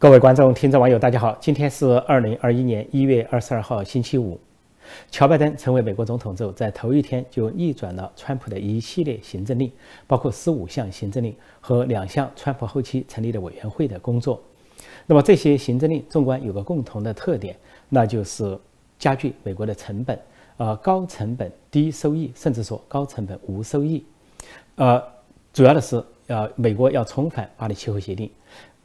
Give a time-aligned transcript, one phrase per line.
[0.00, 1.36] 各位观众、听众、网友，大家好！
[1.42, 4.40] 今天是二零二一年一月二十二号，星期五。
[5.10, 9.70] 乔拜登成为美国总统之后，在头一天就逆转了川普的一系列行政令，
[10.06, 14.42] 包括十五项行政令和两项川普后期成立的委员会的工作。
[15.04, 17.54] 那么这些行政令，纵观有个共同的特点，
[17.90, 18.58] 那就是
[18.98, 20.18] 加剧美国的成本，
[20.56, 24.02] 呃，高成本低收益，甚至说高成本无收益。
[24.76, 25.02] 呃，
[25.52, 28.30] 主要的是，呃，美国要重返巴黎气候协定。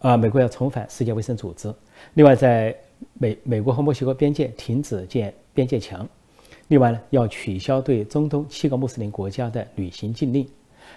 [0.06, 1.74] 啊，美国要重返世界卫生组织。
[2.14, 2.78] 另外，在
[3.14, 6.08] 美美国和墨西哥边界停止建边界墙。
[6.68, 10.48] 另外呢，要取消对中东七个穆斯林国家的旅行禁令。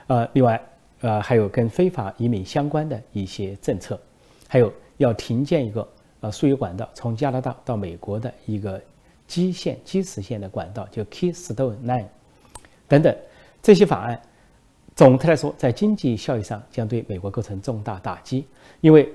[0.08, 0.60] 呃，另外，
[1.00, 3.98] 呃，还有跟非法移民相关的一些政策。
[4.46, 5.88] 还有要停建一个
[6.20, 8.78] 呃输油管道，从加拿大到美国的一个
[9.26, 12.04] 基线基石线的管道，就 Keystone Line
[12.86, 13.16] 等等
[13.62, 14.20] 这些法案。
[14.98, 18.44] 总的来说，在经济效益上将对美国构成重大打击，
[18.80, 19.08] 因为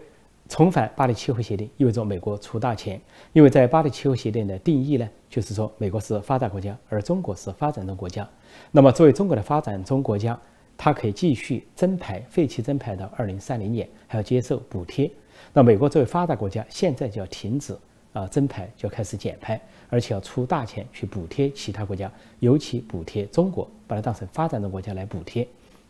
[0.48, 3.02] 重返巴黎气候协定意味着美国出大钱。
[3.34, 8.26] 因为在巴黎气候协定的定义呢，就是说美国是发达国家，而中国是发展中国家。
[8.72, 10.40] 那么作为中国的发展中国家，
[10.78, 15.12] 它可以继续增排废气增排到二零三零年，还要接受补贴。
[15.52, 17.78] 那美国作为发达国家，现在就要停止
[18.14, 19.60] 啊增排，就要开始减排，
[19.90, 22.10] 而且要出大钱去补贴其他国家，
[22.40, 25.46] 尤其补贴中国，把它当成发展中国家来补贴。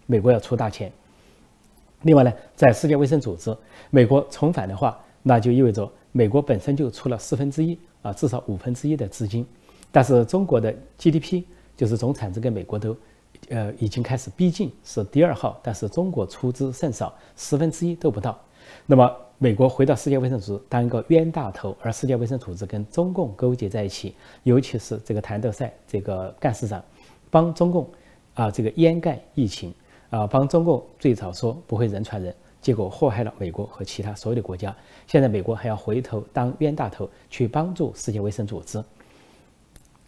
[0.06, 0.92] 美国要出大钱。
[2.04, 3.56] 另外呢，在世界卫生组织，
[3.90, 9.46] 美国重返的话，那就意味着美国本身就出了四分之一啊，至少五分之一的资金。
[9.90, 11.44] 但是中国的 GDP
[11.78, 12.98] 就是总产值跟美国都，
[13.48, 15.58] 呃，已经开始逼近，是第二号。
[15.64, 18.38] 但是中国出资甚少，十分之一都不到。
[18.86, 26.84] 那么美国回到世界卫生组织当一个冤大头，而世界卫生组织跟中共勾结在一起，尤其是这个谭德赛这个干事长，
[27.30, 27.90] 帮中共
[28.34, 29.74] 啊这个掩盖疫情。
[30.14, 34.74] 啊，帮中共最早说不会人传人，结果祸害了美国和其他所有的国家。
[35.08, 38.84] 现在美国还要回头当冤大头，去帮助世界卫生组织。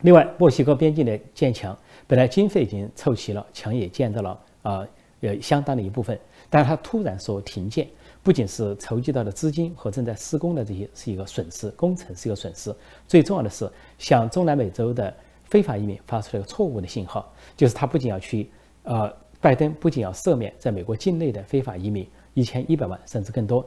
[0.01, 4.87] 另外，墨西哥边境的建墙，本来经费已经凑齐了，墙也建到了啊，
[5.21, 6.19] 呃，相当的一部分。
[6.51, 7.87] 但是它突然说停建，
[8.21, 12.71] 不仅是筹集到的资金和正在施工的这些是一个损失，工程是一个损失。
[13.07, 13.67] 最重要的是，
[13.97, 15.11] 向中南美洲的
[15.45, 17.27] 非法移民发出了一个错误的信号，
[17.57, 18.51] 就是他不仅要去，
[18.83, 19.11] 呃。
[19.45, 23.63] 拜登不仅要赦免在美国境内的非法移民一千一百万甚至更多，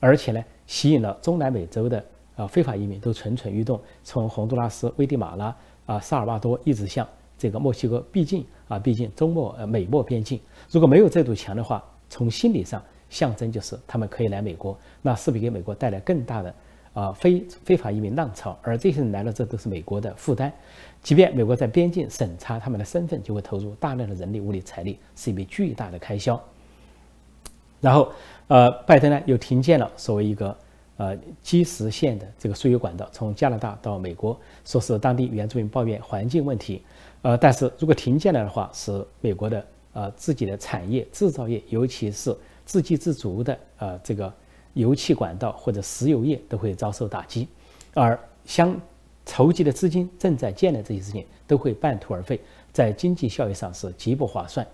[0.00, 2.04] 而且呢，吸引了中南美洲的
[2.34, 7.06] 啊非法移民都蠢蠢欲动，从洪都拉斯、危地马拉啊、萨尔瓦多一直向
[7.38, 10.40] 这个墨西哥逼近啊，逼近中墨呃美墨边境。
[10.68, 16.52] 如果没有这堵墙的话，从心理上象征就是他们可以来美国，那势必给美国带来更大的。
[16.92, 20.52] 啊，非非法移民浪潮，而这些人来了，这都是美国的负担。
[21.02, 26.38] 即便美国在边境审查他们的身份，就会投入大量的人力、物力、财力，是一笔巨大的开销。
[27.80, 28.12] 然后，
[28.48, 30.54] 呃，拜登呢又停建了所谓一个
[30.96, 36.82] 呃基石线的这个输油管道，从加拿大到美国，说是当地原住民抱怨环境问题。
[37.22, 42.36] 呃，但是如果停建了的话，是美国的呃自己的产业制造业，尤其是
[42.66, 44.32] 自给自足的呃这个。
[44.74, 47.48] 油气管道或者石油业都会遭受打击，
[47.94, 48.78] 而相
[49.26, 52.40] 筹集的资金正在建的这些事情都会半途而废，
[52.72, 54.66] 在经济效益上是极不划算。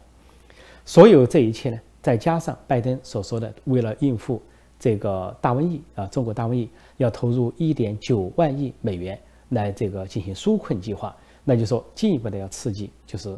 [0.85, 4.41] 所有这一切呢，再加上拜登所说的为了应付
[4.79, 6.69] 这个大瘟疫啊，中国大瘟疫
[6.99, 9.19] 要投入一点九万亿美元
[9.49, 11.15] 来这个进行纾困计划，
[11.45, 13.37] 那就说进一步的要刺激，就是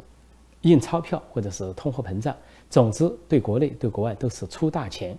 [0.61, 2.35] 印钞票或者是通货膨胀，
[2.69, 5.17] 总之对国内对国外都是出大钱。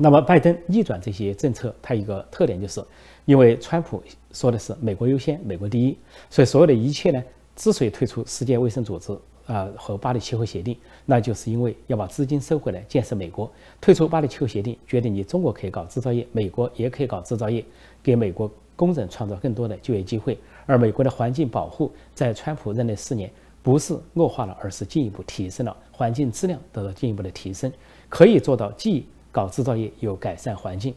[0.00, 2.80] 那么，拜登逆转这些政策，它一个特点就是，
[3.24, 4.00] 因为川普
[4.32, 5.98] 说的是“美国优先，美国第一”，
[6.30, 7.20] 所以所有的一切呢，
[7.56, 9.12] 之所以退出世界卫生组织
[9.46, 13.50] 啊和巴黎气候协定，那就是因为要把资金收回来建设美国。
[13.80, 17.64] 退出巴黎气候协定，决定你中国可以搞制造业，美国也可以搞制造业，
[18.00, 20.38] 给美国工人创造更多的就业机会。
[20.64, 23.28] 而美国的环境保护，在川普任内四年，
[23.64, 27.72] 不是恶化了，而是进一步提升了，环境质量得到进一步的提升，
[28.08, 29.04] 可以做到既。
[29.38, 30.92] 搞制造业有改善环境，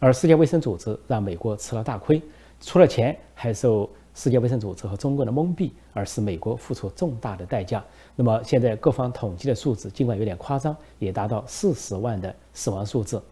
[0.00, 2.20] 而世界卫生组织让美国吃了大亏，
[2.60, 7.84] 除了钱还受世界卫生组织和中国的蒙蔽，而使美国付出重大的代价。
[8.16, 13.22] 那么现在各方统计的数字尽管有点夸张，也达到四十万的死亡数字。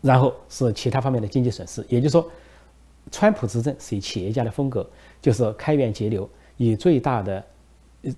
[0.00, 2.28] 然后是其他方面的经济损失，也就是说，
[3.12, 4.84] 川普执政是以企业家的风格，
[5.22, 7.46] 就是开源节流，以最大的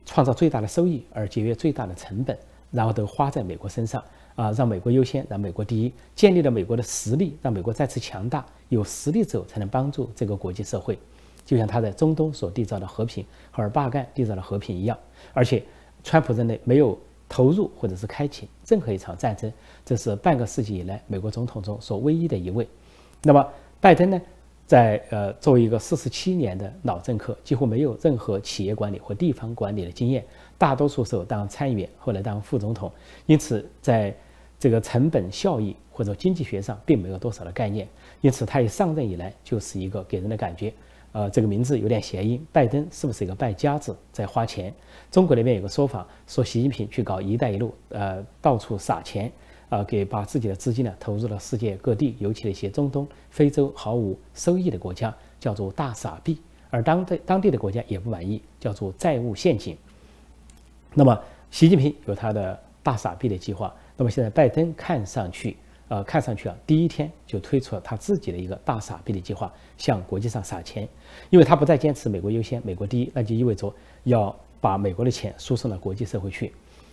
[0.06, 2.34] 创造最大的收益而节约最大的成本，
[2.70, 4.02] 然后都花在美国身上。
[4.34, 8.44] 啊，让美国优先，让美国第一，建立了美国的实力，让美国再次强大。
[8.68, 10.98] 有实力之后，才能帮助这个国际社会。
[11.44, 14.96] 就像他在中东所缔造的和平，和尔巴干缔造的和平一样。
[15.34, 15.62] 而且，
[16.02, 16.98] 川普任内没有
[17.28, 19.52] 投入或者是开启任何一场战争，
[19.84, 22.66] 这是半个世纪以来美国总统中所唯一的一位。
[23.22, 23.46] 那么
[23.80, 24.20] 拜登呢，
[24.66, 30.24] 在呃作为一个四十七年的老政客，几乎没有任何企业管理或地方管理的经验，
[30.62, 32.88] 大多数时候当参议员，后来当副总统，
[33.26, 34.14] 因此在
[34.60, 37.88] 这个成本效益或者经济学上并没有多少的概念。
[38.20, 40.72] 因此他一上任以来就是一个给人的感觉。
[41.10, 44.72] 呃，这个名字有点谐音，拜登是不是一个败家子在花钱？
[45.10, 49.32] 中国那边有个说法，说习近平去搞“一带一路”，呃，到处撒钱，
[49.68, 56.38] 啊，给把自己的资金呢投入了世界各地，尤其那些中东、非洲毫无收益的国家，叫做大傻逼。
[56.70, 59.76] 而当地当地的国家也不满意，叫做债务陷阱。
[60.94, 61.18] 那么，
[61.50, 65.56] 习近平有他的大傻逼的计划，那么现在拜登看上去。
[65.88, 70.88] 呃，看上去啊，第一天就推出了他自己的一个大傻逼的计划，向国际上撒钱，
[71.28, 73.70] 因为他不再坚持美国优先、美国第一，那就意味着
[74.04, 76.50] 要把美国的钱输送到国际社会去。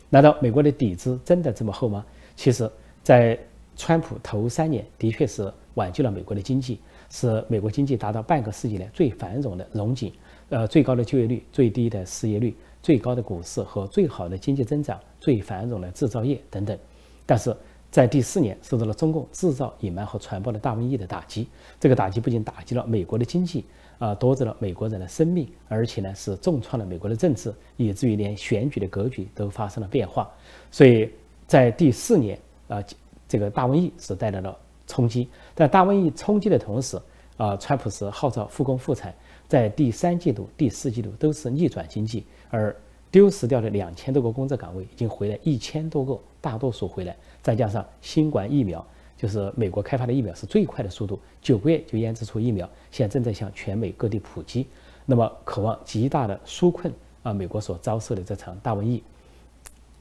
[0.09, 2.05] 难道美国的底子真的这么厚吗？
[2.35, 2.69] 其实，
[3.01, 3.39] 在
[3.77, 6.77] 川普头三年，的确是挽救了美国的经济，
[7.09, 10.11] 使美国经济达到半个世纪来最繁荣的荣景，
[10.49, 16.77] 呃，最高的就业率、最低的失业率、最高的股市和最好的经济增长、最繁荣的制造业等等。
[17.25, 17.55] 但是，
[17.91, 21.47] 在第四年受到了中共制造、隐瞒和传播的大瘟疫的打击，
[21.79, 23.65] 这个打击不仅打击了美国的经济，
[23.97, 30.29] 啊，夺走了美国人的生命，而且呢是重创了美国的政治，以至于连选举的格局都发生了变化。
[30.71, 31.09] 所以
[31.47, 32.83] 在第四年，啊，
[33.27, 34.55] 这个大瘟疫是带来了
[34.85, 35.27] 冲击。
[35.55, 36.99] 但大瘟疫冲击的同时，
[37.37, 39.13] 啊，川普是号召复工复产，
[39.49, 42.73] 在第三季度、第四季度都是逆转经济，而
[43.09, 47.15] 丢失掉的两千多个工作岗位已经回来一千多个，大多数回来。
[47.41, 48.85] 再加上新冠疫苗，
[49.17, 54.67] 就是美国开发的疫苗是最快的速度，九个月就研制出疫苗，现在正在向全美各地普及。
[55.07, 56.93] 那么，渴望极大的纾困
[57.23, 59.01] 啊，美国所遭受的这场大瘟疫。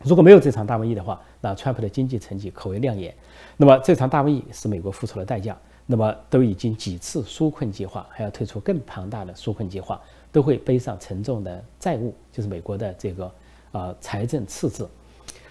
[0.04, 3.14] 如果没有这场大瘟疫的话，那川普的经济成绩可谓亮眼。
[3.56, 5.58] 那么，这场大瘟疫使美国付出了代价。
[5.90, 9.98] 那么，都已经几次纾困计划，还要推出更庞大的纾困计划，
[10.30, 13.32] 都会背上沉重的债务，就是美国的这个
[13.72, 14.86] 啊财政赤字。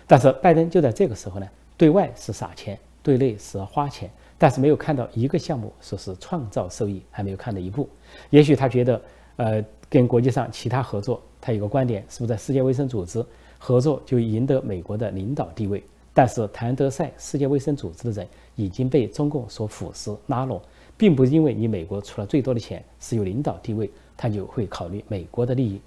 [0.06, 1.48] 但是，拜登就在这个时候呢。
[1.76, 7.88] 对外是撒钱，对内是花钱，但是没有看到一个项目说是创造收益，还没有看到一步。
[8.32, 9.02] 也许他觉得，
[9.36, 13.24] 呃，跟国际上其他合作，他有个观点，是不是在世界卫生组织
[13.60, 15.84] 合作就赢得美国的领导地位？
[16.16, 20.62] 但是谭德赛世界卫生组织的人已经被中共所腐蚀拉拢，
[20.98, 25.80] 并不因为你美国出了最多的钱是有领导地位，他就会考虑美国的利益。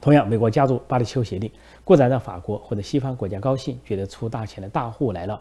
[0.00, 1.50] 同样，美国加入巴黎气候协定，
[1.84, 5.40] 固然让法国或者西方国家高兴，觉得出大钱的大户来了。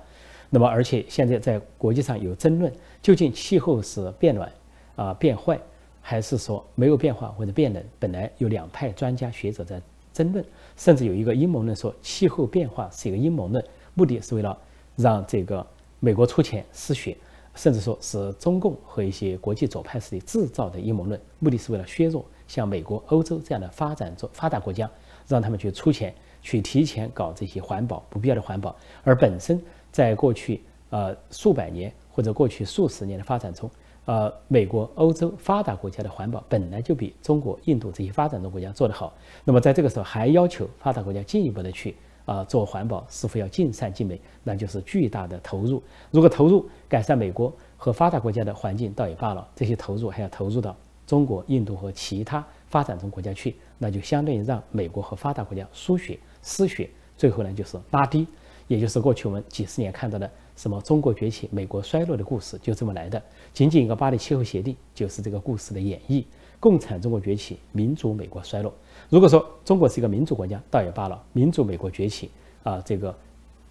[0.49, 2.71] 那么，而且现在在国际上有争论，
[3.01, 4.51] 究竟气候是变暖
[4.95, 5.59] 啊变坏，
[6.01, 7.83] 还是说没有变化或者变冷？
[7.99, 9.81] 本来有两派专家学者在
[10.13, 10.43] 争论，
[10.77, 13.63] 甚至有一个阴谋论说气候变化是一个阴谋论，
[13.93, 14.57] 目的是为了
[14.95, 15.65] 让这个
[15.99, 17.17] 美国出钱失血，
[17.55, 22.25] 甚至说是中共和一些国际左派势力制造的阴谋论，目的是为了削弱。
[22.47, 24.87] 像美国、欧洲这样的发展中发达国家，
[25.27, 26.13] 让他们去出钱
[26.43, 29.59] 去提前搞这些环保不必要的环保，而本身
[29.91, 30.61] 在过去
[30.91, 33.67] 呃数百年或者过去数十年的发展中，
[34.05, 39.11] 呃，美国、欧洲发达国家的环保本来就比中国、印度这些发展中国家做得好。
[39.43, 41.95] 那么在这个时候还要求发达国家进一步的去
[42.25, 44.19] 啊做环保，是否要尽善尽美？
[44.43, 45.81] 那就是巨大的投入。
[46.11, 50.75] 如果投入改善美国和发达国家的环境倒也罢了，这些投入还要投入到。
[51.07, 58.25] 中国、印度和其他发展中国家去，那就相当于让美国和发达国家输血、失血，最后呢就是拉低，
[58.67, 63.21] 也就是过去我们几十年看到的什么中国崛起、美国衰落的故事，就这么来的。
[63.53, 66.23] 仅仅一个巴黎气候协定就是这个故事的演绎。
[66.65, 68.73] 共产中国崛起，民主美国衰落。
[69.07, 72.31] 如果说中国是一个民主国家，倒也罢了；民主美国崛起
[72.63, 73.15] 啊，这个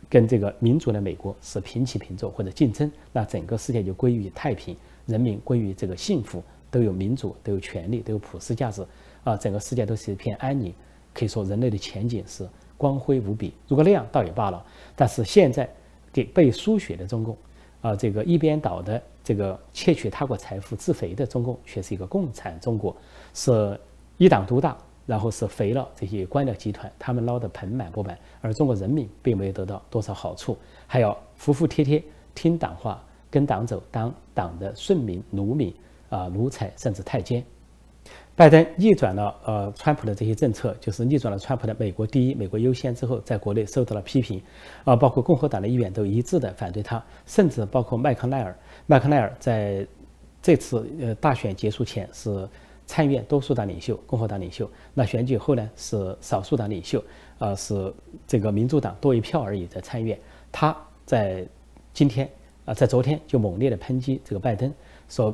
[0.08, 6.40] 跟这个民主的美国是平起平坐或者竞争，那整个世界就归于太平，人民归于这个幸福。
[6.70, 8.86] 都有民主，都有权利，都有普世价值，
[9.24, 10.72] 啊，整个世界都是一片安宁，
[11.12, 13.52] 可以说人类的前景是光辉无比。
[13.66, 15.68] 如果那样倒也罢了，但是现在
[16.12, 17.36] 给被输血的中共，
[17.80, 22.94] 啊，这个一边倒的这个窃取他国财富自肥的中共，却是一个共产中国，
[23.32, 23.80] 是
[24.18, 24.76] 一党独大，
[25.06, 32.00] 然后是肥了这些官僚集团，他们捞得盆满钵满，而中国人民并没有得到多少好处，还要服服帖帖
[32.34, 35.74] 听党话，跟党走，当党的顺民奴民。
[36.10, 37.44] 啊，奴才甚至太监，
[38.36, 44.42] 拜登逆转了呃川普的这些政策，就是逆转了川普的“美国第一、美国优先”之后，在国内受到了批评，
[44.82, 48.56] 啊，包括共和党的议员都一致的反对他，甚至包括麦康奈尔。
[48.86, 49.86] 麦康奈尔在
[50.42, 52.48] 这次呃大选结束前是
[52.86, 54.68] 参议院多数党领袖，共和党领袖。
[54.94, 57.02] 那选举后呢是少数党领袖，
[57.38, 57.94] 呃，是
[58.26, 60.18] 这个民主党多一票而已，在参议院。
[60.50, 60.76] 他
[61.06, 61.46] 在
[61.92, 62.28] 今天
[62.64, 64.74] 啊，在昨天就猛烈的抨击这个拜登，
[65.08, 65.32] 说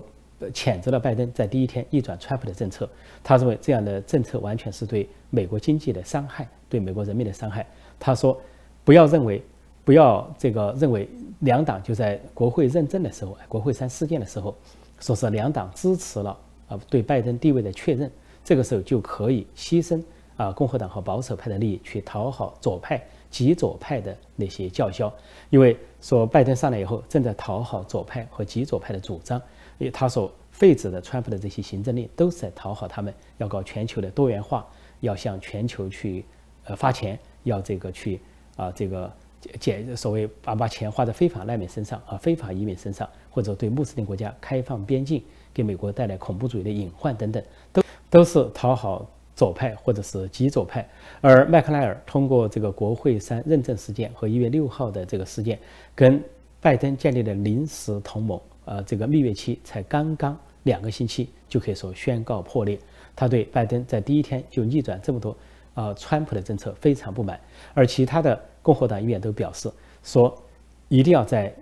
[0.53, 2.89] 谴责了拜登在第一天逆转川普的政策。
[3.23, 7.67] 他认为这样的政策完全是对美国经济的伤害，对美国人民的伤害。
[7.99, 8.41] 他说，
[8.85, 9.43] 不要认为，
[9.85, 11.09] 不要这个认为
[11.41, 14.55] 两党就在国会认证的时候，国会山事件的时候，
[14.99, 16.37] 说是两党支持了
[16.69, 18.11] 啊对拜登地位的确认，
[18.43, 20.03] 这个时候就可以牺牲。
[20.37, 22.99] 啊，共和党和保守派的利益去讨好左派、
[23.31, 25.13] 极左派的那些叫嚣，
[25.51, 29.39] 因为说拜登上来以后正在讨好左派和极左派的主张，
[29.81, 34.65] 因为他所废止的川普的这些行政令都是在讨好他们，要搞全球的多元化，
[35.01, 36.25] 要向全球去
[36.67, 38.21] 呃发钱，要这个去
[38.55, 39.13] 啊这个
[39.59, 45.21] 减所谓把把钱花在非法难民身上啊、非法移民身上，或者对穆斯林国家开放边境，
[45.53, 49.11] 给美国带来恐怖主义的隐患等等，都都是讨好。
[49.37, 50.87] 左派或者是极左派，
[51.23, 55.59] 而麦克莱尔通过这个国会山认证事件和一月六号的这个事件，
[55.95, 56.23] 跟
[56.61, 62.79] 拜登建立了临时同盟，呃，这个蜜月期才刚刚两个星期，就可以说宣告破裂。
[63.15, 65.37] 他对拜登在第一天就逆转这么多
[65.75, 67.41] 呃，川普的政策非常不满，
[67.75, 69.71] 而其他的共和党议员都表示
[70.03, 70.37] 说，
[70.89, 71.55] 一定要在。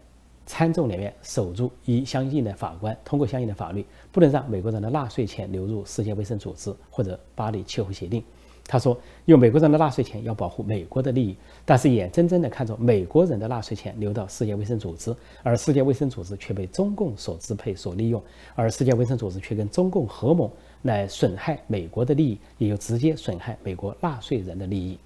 [0.50, 8.24] 参众两院守住一相应的法官通过相应的法律，不能让美国人的纳税钱流入世界卫生组织或者巴黎气候协定。
[8.70, 11.34] 他说，用美国人的纳税钱要保护美国的利益，
[11.64, 18.22] 但是眼睁睁地看着美国人的纳税钱流到世界卫生组织，而世界卫生组织却被中共所支配、所利用，
[18.54, 24.98] 而世界卫生组织却跟中共合谋来损害美国的利益，也就直接损害美国纳税人的利益。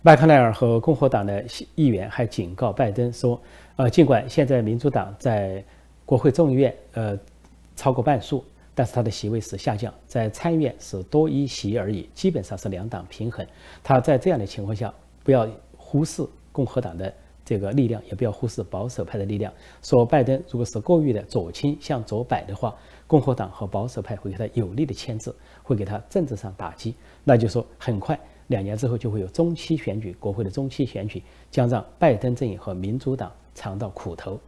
[0.00, 1.44] 麦克奈尔和共和党的
[1.74, 3.38] 议员还警告拜登说
[3.76, 5.62] ：“呃，尽管现在民主党在
[6.06, 7.18] 国会众议院呃
[7.76, 8.44] 超过半数，
[8.74, 13.46] 但是他的席位是下降，在参议院是多一席而已，基本上是两党平衡。
[13.82, 17.14] 他在这样的情况下，不要忽视共和党的
[17.44, 19.52] 这个力量，也不要忽视保守派的力量。
[19.82, 22.74] 说拜登如果是过于的左倾向左摆的话，
[23.06, 26.94] 共和党和保守派会给他有力的牵制，会给他政治上打击。
[27.22, 34.38] 那就说很快。”两年之后就会有中期选举，国会的中期选举将让拜登阵营和民主党尝到苦头。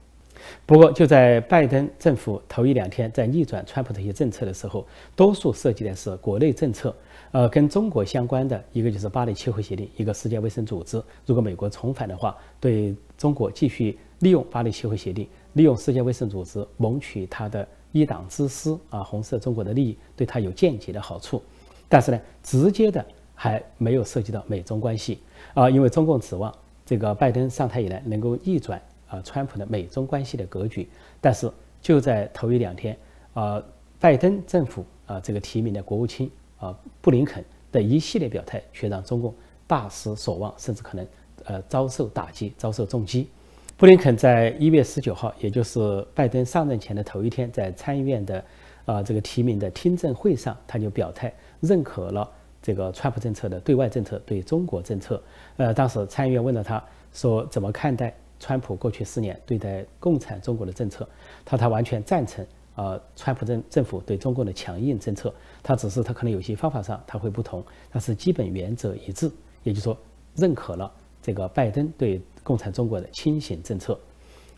[0.64, 6.94] 不过，就在拜登政府头一两天在逆转川普的一些政策的时候，多数涉及的是国内政策，
[7.32, 11.02] 呃，跟中国相关的一个就是巴黎气候协定，一个世界卫生组织。
[11.24, 21.42] 如果美国重返的话，对中国继续利用巴黎气候协定，利用世界卫生组织谋取他的一党之私啊，红色中国的利益，对他有间接的好处。
[21.88, 23.04] 但是呢，直接的。
[23.38, 25.18] 还没有涉及到美中关系
[25.52, 26.50] 啊，因为中共指望
[26.86, 30.88] 这个拜登上台以来能够逆转啊川普的美中关系的格局，
[31.20, 32.96] 但是就在头一两天
[33.34, 33.62] 啊，
[34.00, 39.34] 拜登政府啊这个提名的国务卿啊布林肯的一系列表态，却让中共
[39.66, 41.06] 大失所望，甚至可能
[41.44, 43.28] 呃遭受打击，遭受重击。
[43.76, 48.44] 布林肯在一月十九号，也就是拜登上任前的头一天，在参议院的
[48.86, 52.30] 啊这个提名的听证会上，他就表态认可了。
[52.62, 55.22] 这个川普政策的对外政策，对中国政策，
[55.56, 56.82] 呃，当时参议员问了他
[57.12, 61.08] 说怎么看待川普过去四年对待共产中国的政策，
[61.44, 69.30] 他他完全赞成啊，川普政政府对中共的强硬政策，他只是他可能有些方法上他会不同，但是基本原则一致，
[69.62, 69.96] 也就是说
[70.34, 73.98] 认可了这个拜登对共产中国的清醒政策。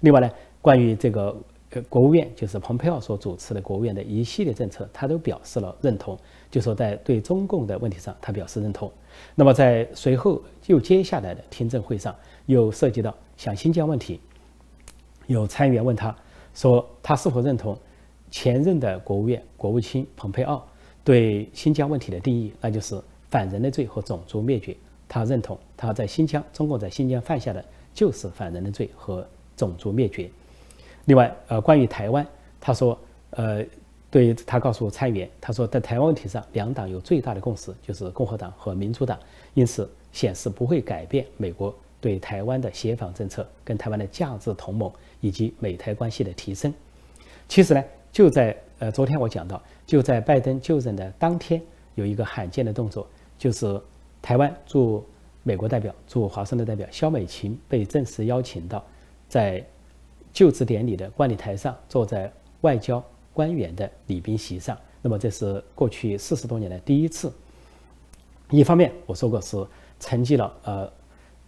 [0.00, 0.30] 另外呢，
[0.60, 1.36] 关于这个。
[1.70, 6.18] 呃，国务院就是蓬佩奥所主持的国务院的一系列政策，他都表示了认同。
[6.50, 8.90] 就说在对中共的问题上，他表示认同。
[9.34, 12.16] 那么在随后又接下来的听证会上，
[12.48, 14.18] 又涉及到像新疆问题，
[15.26, 16.16] 有参议员问他
[16.54, 17.78] 说，他是否认同
[18.30, 20.66] 前任的国务院国务卿蓬佩奥
[21.04, 24.74] 对新疆问题的定义，那就是反人类罪和种族灭绝。
[25.06, 27.62] 他认同他在新疆，中共在新疆犯下的
[27.92, 30.30] 就是反人类罪和种族灭绝。
[31.04, 32.26] 另外，呃，关于台湾，
[32.58, 32.98] 他说，
[33.30, 33.62] 呃，
[34.10, 39.18] 对他告诉参议员，他说在台湾问题上，两党有最大的共识，就是共和党和民主党，
[39.52, 44.90] 因此显示不会改变美国对台湾的协防政策、跟台湾的价值同盟
[45.20, 46.72] 以及美台关系的提升。
[47.48, 51.60] 其实呢，就在呃昨天我讲到，就在拜登就任的当天，
[51.94, 53.06] 有一个罕见的动作，
[53.38, 53.80] 就是
[54.20, 55.04] 台湾驻
[55.42, 58.84] 美国代表、驻华盛顿代表肖美琴被正式邀请到
[59.28, 59.64] 在。
[60.30, 63.02] 就职典礼的观礼台上，坐在外交
[63.32, 64.78] 官员的礼宾席上。
[65.02, 67.32] 那么这是过去四十多年的第一次。
[68.50, 69.56] 一方面，我说过是
[69.98, 70.92] 承继了呃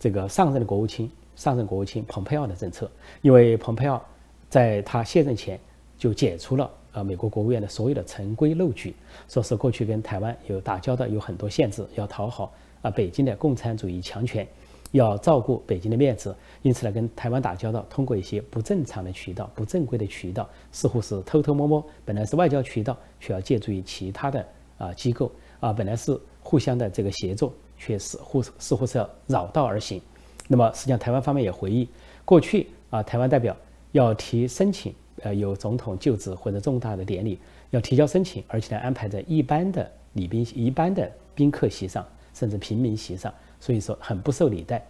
[0.00, 2.90] 这个上任的国务卿、上任国务卿蓬佩奥的政策，
[3.21, 4.02] 因为蓬佩奥
[4.49, 5.61] 在他卸任前
[5.99, 8.97] 就解除了呃美国国务院的所有的陈规漏矩，
[9.28, 14.49] 说是过去跟台湾有打交道有很多限制，要讨好啊北京的共产主义强权，
[14.92, 25.30] 要照顾北京的面子，因此呢跟台湾打交道，通过一些不正常的渠道、不正规的渠道，似乎是偷偷摸摸，本来是外交渠道，却要借助于其他的啊机构
[25.61, 30.01] 啊，本来是互相的这个协作，却似乎似乎是要绕道而行。
[30.47, 31.89] 那么实际上台湾方面也回忆，
[32.27, 33.57] 过去啊台湾代表
[33.93, 37.41] 要提申请，呃有总统就职或者重大的典礼。
[37.71, 44.85] 要提交申请，而且呢安排在一般的礼宾、一般的宾客席上，甚至平民席上，所以说很不受礼待。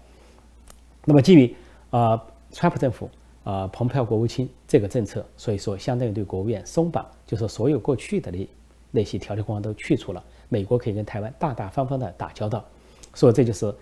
[1.05, 1.55] 那么基于
[1.91, 2.19] 啊，
[2.53, 3.11] 川普政府
[3.45, 8.49] 啊，蓬佩奥国务卿这个政策，所以说相当于对国务院松绑，就是所有过去的那
[8.91, 12.65] 那些条条框框都去除了，美国可以跟台湾大大方方的打交道。
[13.15, 13.75] 所以这就是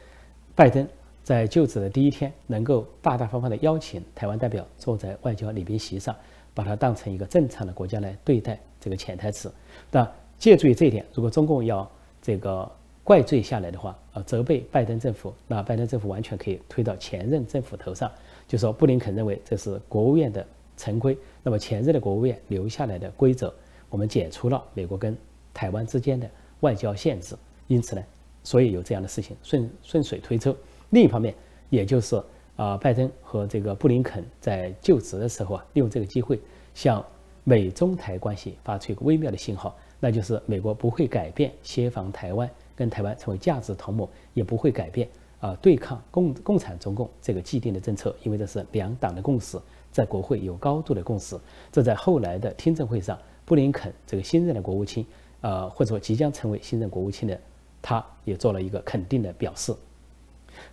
[0.55, 0.87] 拜登
[1.23, 6.15] 在就职的第一天，能够大大方方的邀请台湾代表坐在外交礼宾席上。
[6.55, 9.53] 把它当成一个正常的国家来对待，这个潜台词。
[9.93, 11.89] 那借助于这一点，如果中共要
[12.21, 12.69] 这个
[13.05, 18.11] 怪罪下来的话，呃，责备拜登政府，那拜登政府完全可以推到前任政府头上，
[18.49, 20.45] 就说布林肯认为这是国务院的
[20.77, 23.55] 成规，那么前任的国务院留下来的规则，
[23.89, 25.17] 我们解除了美国跟
[25.55, 27.37] 台湾之间的外交限制，
[27.69, 28.03] 因此呢，
[28.49, 30.57] 所以有这样的事情顺顺水推舟。
[30.89, 31.35] 另一方面，
[31.69, 32.23] 也就是。
[32.57, 36.41] 啊，拜登和这个布林肯在就职的时候啊，利用这个机会
[36.75, 37.05] 向
[37.45, 49.57] 美中台关系发出一个微妙的信号，那就是美国不会改变协防台湾，跟台湾成为价值同盟，也不会改变啊对抗共共产中共这个既定的政策，因为这是两党的共识，
[49.93, 51.39] 在国会有高度的共识。
[51.71, 55.07] 这在后来的听证会上，布林肯这个新任的国务卿，
[55.43, 57.41] 呃，或者说即将成为新任国务卿的，
[57.81, 59.75] 他也做了一个肯定的表示。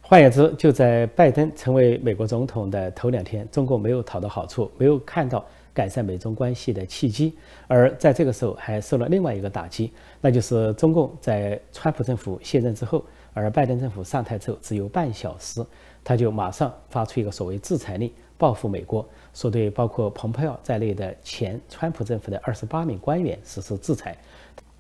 [0.01, 5.43] 换言之，就在拜登成为美国总统的头两天，中共没有讨到好处，没有看到
[5.73, 7.35] 改善美中关系的契机，
[7.67, 15.63] 而在这个时候还受了另外一个打击，那就是中共在川普政府卸任之后，而拜登政府上台之后只有半小时，
[16.03, 24.17] 他就马上发出一个所谓制裁令，报复美国，说对包括蓬佩奥在内的前川普政府的二十八名官员实施制裁，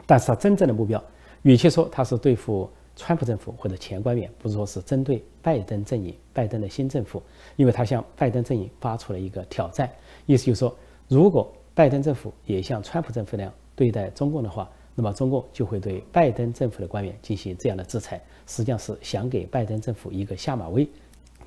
[0.05, 1.03] 但是他真正的目标，
[1.45, 2.69] 与其说他是对付。
[2.97, 7.21] 川普政府或者前官员，不是说是针对拜登阵营、拜登的新政府，
[7.57, 9.89] 因为他向拜登阵营发出了一个挑战，
[10.25, 10.73] 意思就是说，
[11.09, 18.15] 如果拜登政府也像川普政府那样对待中共的话，那么中共就会对拜登政府的官员进行这样的制裁，
[18.47, 20.87] 实际上是想给拜登政府一个下马威。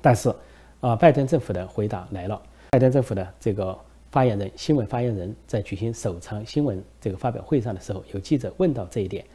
[0.03, 0.31] 但是，
[0.81, 3.75] 啊，拜登政府的回答来了，拜登政府的这个
[4.11, 9.25] 发言人、新闻发言人，在举行首场新闻这个发表会上的时候，有记者问到这一点，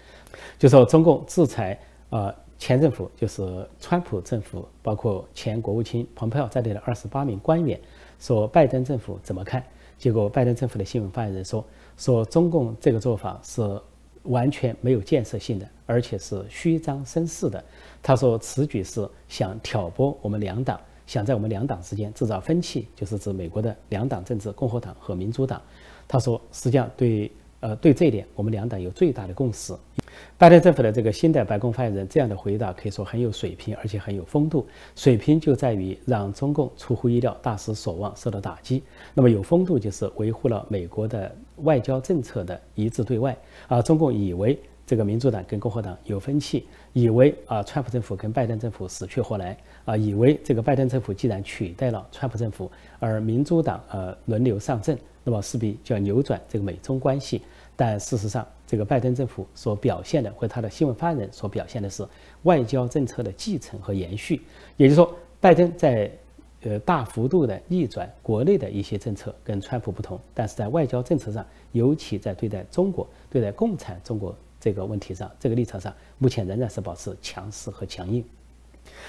[0.58, 1.78] 就说中共制裁。
[2.10, 7.80] 呃，前政府就是川普政府，包括前国务卿蓬佩奥在内的二十八名官员，
[8.20, 9.64] 说拜登政府怎么看？
[9.98, 11.64] 结果拜登政府的新闻发言人说，
[11.96, 13.80] 说中共这个做法是
[14.24, 17.62] 完全没有建设性的，而且是虚张声势的。
[18.00, 25.61] 他说此举是想挑拨我们两党，想在我们两党之间制造分歧，就是指美国的两党政治，共和党和民主党。
[26.07, 29.75] 他说，实际上对呃对这一点，我们两党有最大的共识。
[30.38, 34.67] 拜登政府的这个新的白宫发言人这样的回答可以说很有水平，而且很有风度。
[34.95, 38.81] 水平就在于让中共出乎意料、大失所望、受到打击；
[39.14, 43.37] 那么有风度就是维护了美国的外交政策的一致对外。
[43.67, 57.42] 啊，中共以为这个民主党跟共和党有分歧，以为啊川普政府跟拜登政府死去活来，啊以为这个拜登政府既然取代了川普政府，而民主党呃轮流上阵，那么势必就要扭转这个美中关系。
[57.77, 62.07] 但事实上，这个拜登政府所表现的，或他的新闻发言人所表现的是
[62.44, 64.42] 外交政策的继承和延续。
[64.77, 66.09] 也就是说，拜登在
[66.62, 74.33] 呃大幅度的逆转国内的一些政策，跟川普不同，但是在外交政策上，尤其在对待中国、对待共产中国
[74.64, 78.24] 这个问题上，这个立场上，目前仍然是保持强势和强硬。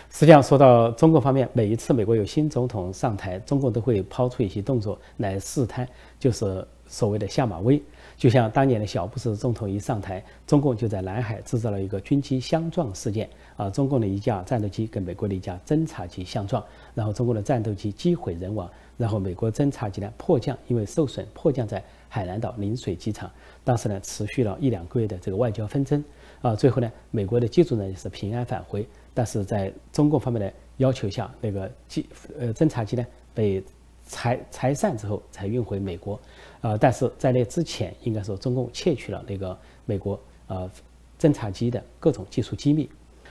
[0.10, 5.88] 实际上，说到中国方面，每一次美国有新总统上台，中国都会抛出一些动作来试探，
[6.20, 7.82] 就是所谓的下马威。
[8.18, 16.62] 就像当年的小布什总统一上台，中共就在南海制造了一个军机相撞事件啊，中共的一架战斗机跟美国的一架侦察机相撞，
[16.94, 23.32] 然后中共的战斗机机毁人亡，然后美国侦察机呢迫降，因为受损迫降在海南岛陵水机场，
[23.64, 26.04] 当时呢持续了一两个月的这个外交纷争
[26.42, 32.06] 啊，最后呢美国的机组呢也是平安返回，但是在中共方面的要求下，那个机
[32.38, 33.64] 呃侦察机呢被。
[34.08, 36.14] 拆拆散之后才运回美国，
[36.62, 40.70] 啊，但是在那之前，应该说中共窃取了那个美国呃
[41.18, 42.88] 侦察机的各种技术机密。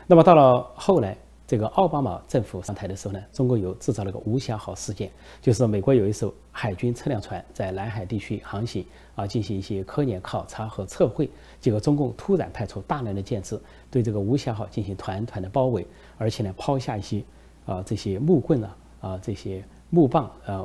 [0.08, 5.11] 那么到了后来，这个奥巴马政府上台的时候呢，中国有制造了个无暇号事件，
[5.42, 11.28] 就是美国有一艘海军测量船在南海地区航行啊，进行一些科研考察和测绘，
[11.61, 17.22] 结果中共突然派出大量的舰只对这个无暇号进行团团的包围，而且呢抛下一些
[17.66, 20.64] 啊这些木棍啊啊这些木棒啊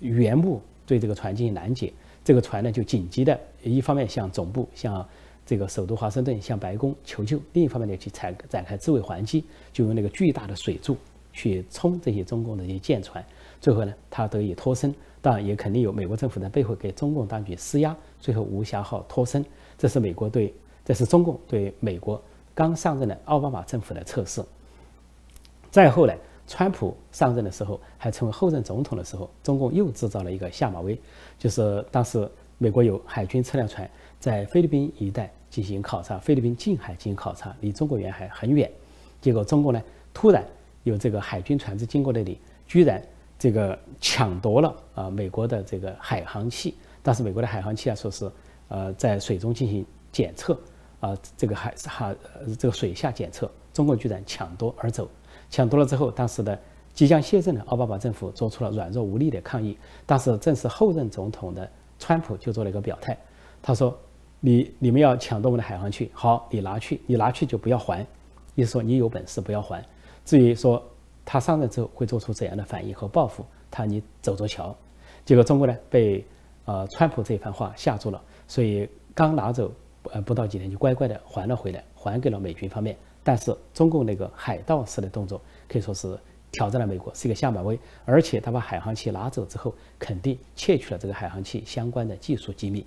[0.00, 1.90] 原木对这个船进行拦截，
[2.22, 5.08] 这个船呢就紧急的一方面向总部向。
[5.50, 10.96] 这个首都华盛顿向白宫求救，另一方面呢，去展展开自卫还击，就用那个巨大的水柱
[11.32, 13.24] 去冲这些中共的一些舰船，
[13.60, 14.94] 最后呢，他得以脱身。
[15.20, 19.44] 当然，也肯定有美国政府在背后给中共当局施压，最后无暇号脱身。
[19.76, 22.22] 这是美国对，这是中共对美国
[22.54, 24.40] 刚上任的奥巴马政府的测试。
[25.68, 30.96] 再后来，川普上任的时候，还成为后任总统的时候，中共又制造了一个下马威，
[31.40, 35.28] 就是当时美国有海军测量船在菲律宾一带。
[35.50, 38.70] 进行考察，菲律宾近海进行考察，离中国沿海很远。
[39.20, 39.82] 结果中国呢，
[40.14, 40.42] 突然
[40.84, 43.02] 有这个海军船只经过那里，居然
[43.38, 46.76] 这个抢夺了啊美国的这个海航器。
[47.02, 48.30] 但是美国的海航器啊，说是
[48.68, 50.58] 呃在水中进行检测
[51.00, 52.16] 啊，这个海海
[52.58, 55.10] 这个水下检测，中国居然抢夺而走。
[55.50, 56.56] 抢夺了之后，当时的
[56.94, 59.76] 即将卸任的奥巴马政府做出了软弱无力的抗议。
[60.06, 63.18] 但是正是后任总统的川普就做了一个表态，
[63.60, 63.98] 他说。
[64.40, 68.04] 你你们要抢夺我们的海航器，好，你拿去，你拿去就不要还，
[68.54, 69.84] 意思说你有本事不要还。
[70.24, 70.82] 至于说
[71.24, 74.74] 他上任之后会做出怎样的反应和报复，他你走着瞧。
[75.24, 76.24] 结果中国呢被
[76.64, 79.70] 呃川普这番话吓住了，所以刚拿走
[80.10, 82.96] 呃不到几天就乖乖的还了回来，还给了美军方面。
[83.22, 86.18] 但是中共那个海盗式的动作可以说是
[86.50, 92.86] 挑战了美国，是一个下马威，而且他把海航器拿走之后，肯定窃取了这个海航器相关的技术机密。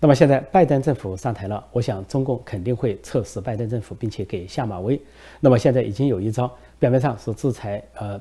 [0.00, 5.00] 那么现在拜登政府上台了，我想中共肯定会测试拜登政府，并且给下马威。
[5.40, 8.20] 那么现在已经有一招，表面上是制裁呃，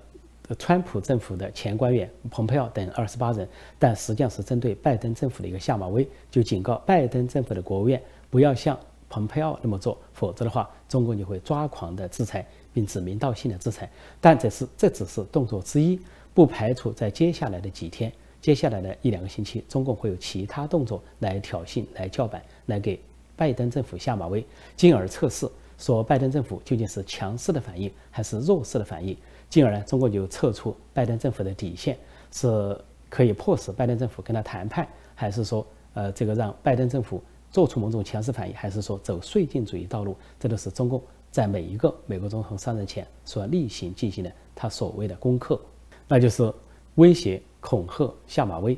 [0.58, 8.78] 川普政府的前官员蓬佩奥等二十八人，但实际上是针对拜登政府的一个下马威，就警告拜登政府的国务院不要像
[9.10, 13.90] 蓬佩奥那么做，否则的话，中共就会抓狂的制裁，并指名道姓的制裁。
[14.20, 16.00] 但这是这只是动作之一，
[16.34, 18.12] 不排除在接下来的几天。
[18.42, 23.00] 接下来的一两个星期，中共会有其他动作来挑衅、来叫板、来给
[23.36, 24.46] 拜登政府下马威，
[24.76, 29.18] 进而测试说拜登政府究竟是强势的反应还是弱势的反应，
[29.50, 31.98] 进而呢，中国就测出拜登政府的底线，
[32.32, 37.22] 是可以迫使拜登政府跟他谈判，还是说呃这个让拜登政府
[37.52, 45.60] 做出某种强势反应，还是说走绥靖主义道路，这都是中共在每一个美国总统上任前所例行进行的他所谓的功课，
[46.08, 46.54] 那就是
[46.96, 47.42] 威胁。
[47.68, 48.78] 恐吓下马威。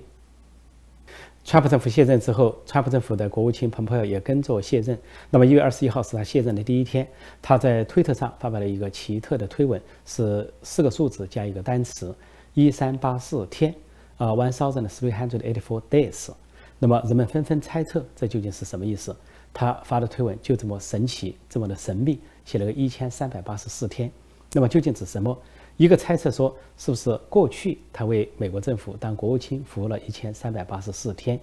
[1.44, 4.98] 川普政府卸任之后，川普政府的国务卿蓬佩奥也跟着卸任。
[5.30, 7.08] 那么一月二十一号是他卸任的第一天，
[7.40, 12.16] 他在推特上发表了一个奇特的推文，是四个数字加一个单词：
[12.56, 13.76] 一三八四天，
[14.18, 16.32] 啊，one thousand three hundred eighty four days。
[16.80, 19.16] 那么人们纷纷猜测这究竟是什么意思。
[19.54, 24.12] 他发的推文就这么神奇，这么的神秘，写了个一千三百八十四天。
[24.52, 25.38] 那么究竟指什么？
[25.78, 31.40] 一个猜测说，是不是过去他为美国政府当国务卿服务了一千三百八十四天，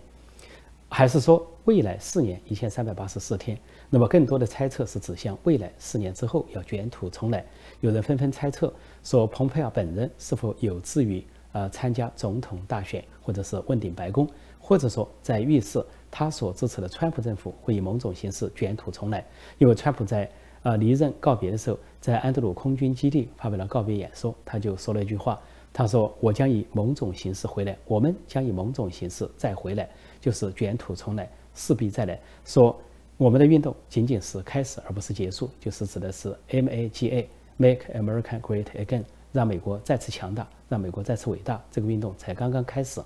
[0.90, 3.56] 还是说未来四年一千三百八十四天？
[3.88, 7.42] 那么更多的猜测是指向未来四年之后要卷土重来。
[7.80, 8.70] 有人纷纷猜测
[9.02, 19.24] 说，蓬佩奥本人是否有志于呃参加总统大选，或者是问鼎白宫，或者说在预示他所支持的川普政府会以某种形式卷土重来？
[19.58, 20.28] 因为川普在。
[20.66, 25.38] 啊，离任告别的时候，在安德鲁空军基地发表了告别演说，他就说了一句话，
[25.72, 29.88] 他说：“我将以某种形式回来，我们将以某种形式再回来，
[30.20, 32.18] 就是卷土重来，势必再来。
[32.44, 32.76] 说
[33.16, 41.62] 我们的运动仅仅是开始，而不是结束，就是指的是 MAGA，Make America Great Again，让美国再次强大，让美国再次伟大。
[41.70, 43.00] 这个运动才刚刚开始，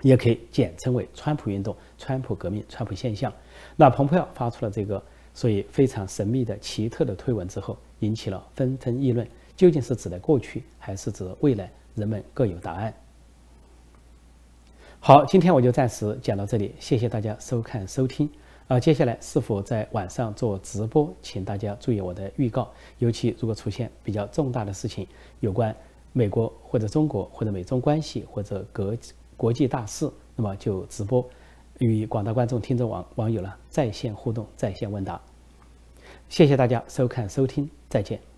[0.00, 3.30] 也可以简称为川普运动、川普革命、川普现象。
[3.76, 5.02] 那蓬佩奥发出了这个。”
[5.36, 11.70] 所以非常神秘的奇特的推文之后，引起了纷纷议论，究竟是指的过去还是指未来？
[11.94, 12.94] 人们各有答案。
[14.98, 18.28] 好，今天我就暂时讲到这里，谢谢大家收看收听。
[18.66, 25.06] 啊，接下来是否在晚上做直播，请大家注意我的预告，尤其如果出现比较重大的事情，
[25.40, 25.76] 有关
[26.14, 28.96] 美国或者中国或者美中关系或者国
[29.36, 31.22] 国际大事，那么就直播。
[31.78, 35.20] 与广大观众、听众、网网友呢在线互动、在线问答，
[36.28, 38.35] 谢谢大家收看收听，再见。